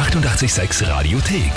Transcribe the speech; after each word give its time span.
886 0.00 0.88
Radiothek. 0.88 1.52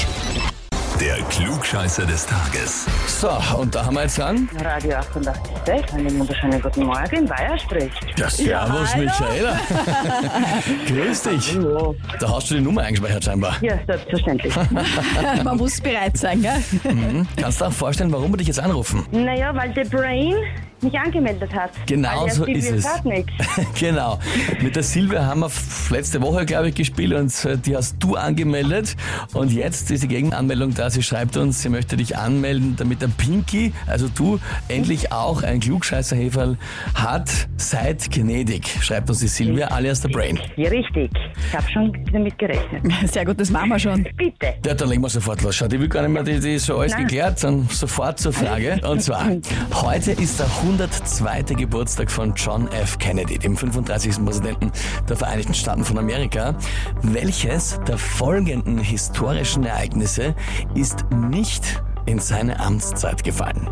Der 0.99 1.15
Klugscheißer 1.29 2.05
des 2.05 2.25
Tages. 2.25 2.85
So, 3.07 3.29
und 3.57 3.73
da 3.73 3.85
haben 3.85 3.95
wir 3.95 4.03
jetzt 4.03 4.17
dran. 4.17 4.49
Radio 4.61 4.97
88, 4.97 5.93
einen 5.93 6.19
wunderschönen 6.19 6.61
guten 6.61 6.83
Morgen, 6.83 7.25
Bayer 7.25 7.57
spricht. 7.57 8.19
Ja, 8.19 8.29
servus, 8.29 8.93
hallo. 8.93 9.05
Michaela. 9.05 9.59
Grüß 10.87 11.23
dich. 11.23 11.55
Hallo. 11.55 11.95
Da 12.19 12.29
hast 12.35 12.51
du 12.51 12.55
die 12.55 12.61
Nummer 12.61 12.81
eingespeichert 12.81 13.23
scheinbar. 13.23 13.55
Ja, 13.61 13.79
selbstverständlich. 13.87 14.53
Man 15.43 15.57
muss 15.57 15.79
bereit 15.79 16.17
sein, 16.17 16.41
gell? 16.41 17.25
Kannst 17.37 17.61
du 17.61 17.65
auch 17.65 17.71
vorstellen, 17.71 18.11
warum 18.11 18.33
wir 18.33 18.37
dich 18.37 18.47
jetzt 18.47 18.59
anrufen? 18.59 19.05
naja, 19.11 19.55
weil 19.55 19.73
der 19.73 19.85
Brain 19.85 20.35
mich 20.83 20.97
angemeldet 20.99 21.53
hat. 21.53 21.71
Genau 21.85 22.27
so 22.27 22.45
ist 22.45 22.71
es. 22.71 22.87
genau. 23.79 24.19
Mit 24.61 24.75
der 24.75 24.83
Silvia 24.83 25.25
haben 25.25 25.41
wir 25.41 25.51
letzte 25.89 26.21
Woche, 26.21 26.45
glaube 26.45 26.69
ich, 26.69 26.75
gespielt 26.75 27.13
und 27.13 27.45
äh, 27.45 27.57
die 27.57 27.75
hast 27.75 27.97
du 27.99 28.15
angemeldet. 28.15 28.95
Und 29.33 29.51
jetzt 29.51 29.91
ist 29.91 30.03
die 30.03 30.07
Gegenanmeldung 30.07 30.73
da. 30.73 30.89
Sie 30.89 31.03
schreibt 31.03 31.37
uns, 31.37 31.61
sie 31.61 31.69
möchte 31.69 31.97
dich 31.97 32.17
anmelden, 32.17 32.75
damit 32.77 33.01
der 33.01 33.07
Pinky, 33.07 33.73
also 33.87 34.07
du, 34.07 34.39
endlich 34.67 35.11
auch 35.11 35.43
ein 35.43 35.59
Klugscheißerheferl 35.59 36.57
hat. 36.95 37.29
Seid 37.57 38.11
gnädig, 38.11 38.67
schreibt 38.81 39.09
uns 39.09 39.19
die 39.19 39.27
Silvia, 39.27 39.67
alias 39.67 40.01
der 40.01 40.09
Brain. 40.09 40.39
Ja, 40.55 40.69
richtig. 40.69 41.11
Ich 41.47 41.55
habe 41.55 41.69
schon 41.71 42.05
damit 42.11 42.37
gerechnet. 42.37 42.83
Sehr 43.11 43.25
gut, 43.25 43.39
das 43.39 43.49
machen 43.49 43.69
wir 43.69 43.79
schon. 43.79 44.03
Bitte. 44.17 44.53
Ja, 44.65 44.73
dann 44.73 44.89
legen 44.89 45.01
wir 45.01 45.09
sofort 45.09 45.41
los. 45.41 45.55
Schau, 45.55 45.67
die 45.67 45.79
will 45.79 45.87
gar 45.87 46.01
nicht 46.01 46.11
mehr, 46.11 46.23
die, 46.23 46.39
die 46.39 46.55
ist 46.55 46.65
schon 46.65 46.79
alles 46.79 46.93
Nein. 46.93 47.03
geklärt, 47.03 47.43
dann 47.43 47.67
sofort 47.69 48.19
zur 48.19 48.33
Frage. 48.33 48.81
Und 48.87 49.01
zwar, 49.01 49.29
heute 49.73 50.11
ist 50.11 50.39
der 50.39 50.47
102. 50.73 51.53
Geburtstag 51.55 52.09
von 52.09 52.33
John 52.33 52.67
F. 52.69 52.97
Kennedy, 52.97 53.37
dem 53.37 53.55
35. 53.55 54.25
Präsidenten 54.25 54.71
der 55.07 55.15
Vereinigten 55.15 55.53
Staaten 55.53 55.83
von 55.83 55.99
Amerika. 55.99 56.55
Welches 57.03 57.79
der 57.87 57.99
folgenden 57.99 58.79
historischen 58.79 59.65
Ereignisse 59.65 60.33
ist 60.73 61.05
nicht 61.11 61.83
in 62.07 62.17
seine 62.17 62.59
Amtszeit 62.59 63.23
gefallen? 63.23 63.69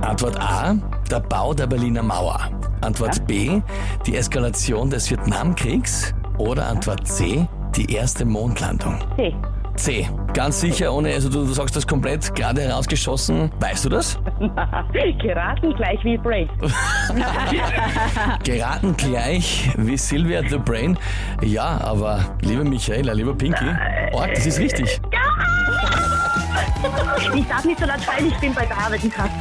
Antwort 0.00 0.40
A, 0.40 0.74
der 1.10 1.20
Bau 1.20 1.52
der 1.52 1.66
Berliner 1.66 2.02
Mauer. 2.02 2.50
Antwort 2.80 3.26
B, 3.26 3.60
die 4.06 4.16
Eskalation 4.16 4.88
des 4.88 5.10
Vietnamkriegs. 5.10 6.14
Oder 6.38 6.66
Antwort 6.68 7.06
C, 7.06 7.46
die 7.76 7.92
erste 7.92 8.24
Mondlandung. 8.24 8.98
Hey. 9.16 9.34
C. 9.78 10.08
Ganz 10.34 10.60
sicher, 10.60 10.92
ohne, 10.92 11.12
also 11.14 11.28
du, 11.28 11.46
du 11.46 11.52
sagst 11.52 11.74
das 11.76 11.86
komplett 11.86 12.34
gerade 12.34 12.62
herausgeschossen. 12.62 13.50
Weißt 13.60 13.84
du 13.84 13.88
das? 13.88 14.18
Geraten 15.22 15.74
gleich 15.74 16.02
wie 16.04 16.16
Brain. 16.18 16.48
Geraten 18.44 18.96
gleich 18.96 19.70
wie 19.76 19.96
Sylvia 19.96 20.42
the 20.48 20.58
Brain. 20.58 20.98
Ja, 21.42 21.80
aber 21.82 22.36
liebe 22.42 22.64
Michaela, 22.64 23.12
lieber 23.12 23.34
Pinky, 23.34 23.66
oh, 24.12 24.24
das 24.28 24.46
ist 24.46 24.58
richtig. 24.58 25.00
Ich 27.34 27.46
darf 27.46 27.64
nicht 27.64 27.78
so 27.80 27.86
laut 27.86 28.00
schreien, 28.02 28.26
ich 28.28 28.36
bin 28.38 28.54
bei 28.54 28.64
der 28.64 28.76
Arbeit 28.78 29.02
im 29.04 29.10
Kasten. 29.10 29.38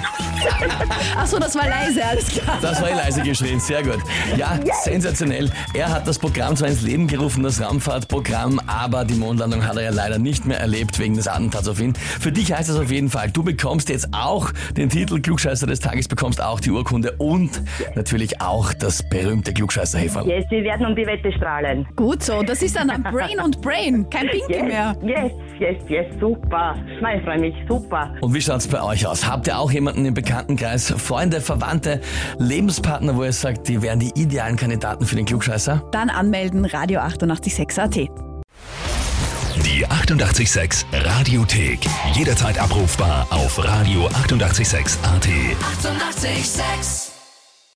Achso, 1.18 1.40
das 1.40 1.56
war 1.56 1.68
leise, 1.68 2.04
alles 2.06 2.28
klar. 2.30 2.58
Das 2.62 2.82
war 2.82 2.90
eh 2.90 2.94
leise 2.94 3.22
geschrien, 3.22 3.60
sehr 3.60 3.84
gut. 3.84 4.00
Ja, 4.36 4.58
sensationell. 4.84 5.50
Er 5.74 5.90
hat 5.90 6.08
das 6.08 6.18
Programm 6.20 6.56
zwar 6.56 6.70
ins 6.70 6.82
Leben 6.82 7.08
gerufen, 7.08 7.44
das 7.44 7.62
Raumfahrtprogramm, 7.62 8.60
aber 8.68 9.04
die 9.06 9.16
Mondlandung 9.16 9.66
hat 9.66 9.76
er 9.78 9.84
ja 9.84 9.90
leider 9.92 10.18
nicht 10.20 10.46
mehr 10.46 10.60
erlebt 10.60 10.98
wegen 11.00 11.16
des 11.16 11.28
Attentats 11.28 11.68
auf 11.68 11.80
ihn. 11.80 11.94
Für 11.96 12.32
dich 12.32 12.54
heißt 12.54 12.70
das 12.70 12.78
auf 12.80 12.92
jeden 12.92 13.10
Fall, 13.10 13.30
du 13.32 13.44
bekommst 13.44 13.90
jetzt 13.90 14.08
auch 14.14 14.52
den 14.76 14.90
Titel 14.90 15.20
Klugscheißer 15.22 15.68
des 15.68 15.80
Tages, 15.80 16.08
bekommst 16.08 16.42
auch 16.42 16.60
die 16.60 16.72
Urkunde 16.72 17.14
und 17.18 17.62
natürlich 17.96 18.42
auch 18.42 18.74
das 18.74 19.04
berühmte 19.10 19.54
Klugscheißer-Heferl. 19.54 20.28
Yes, 20.28 20.46
wir 20.50 20.64
werden 20.64 20.86
um 20.88 20.96
die 20.96 21.06
Wette 21.06 21.32
strahlen. 21.34 21.88
Gut 21.96 22.24
so, 22.24 22.42
das 22.44 22.62
ist 22.62 22.76
dann 22.76 22.88
Brain 23.04 23.40
und 23.44 23.62
Brain, 23.62 24.08
kein 24.10 24.28
Pinky 24.28 24.54
Yes, 24.54 24.62
mehr. 24.64 24.96
yes, 25.04 25.32
yes, 25.60 25.78
yes, 25.90 26.06
super. 26.20 26.76
Ich 26.96 27.02
freue 27.28 27.40
mich, 27.40 27.56
super. 27.68 28.16
Und 28.22 28.34
wie 28.34 28.40
schaut's 28.42 28.68
bei 28.68 28.82
euch 28.82 29.06
aus? 29.06 29.28
Habt 29.28 29.48
ihr 29.48 29.60
auch 29.60 29.70
jemanden 29.70 30.06
im 30.06 30.14
Bekanntenkreis, 30.14 30.94
Freunde, 30.98 31.42
Verwandte, 31.42 32.00
Lebenspartner, 32.40 33.18
wo 33.18 33.24
ihr 33.26 33.34
sagt, 33.34 33.68
die 33.68 33.82
wären 33.82 34.00
die 34.00 34.12
idealen 34.16 34.56
Kandidaten 34.56 35.06
für 35.06 35.18
den 35.18 35.26
Klugscheißer? 35.26 35.84
Dann 35.92 36.10
anmelden, 36.10 36.64
Radio 36.64 37.02
886 37.02 37.80
AT. 37.80 37.96
Die 39.66 39.86
886 39.86 40.86
Radiothek. 40.94 41.80
Jederzeit 42.14 42.58
abrufbar 42.60 43.28
auf 43.30 43.60
radio886.at. 43.60 45.28
886! 45.84 47.07
886 47.07 47.07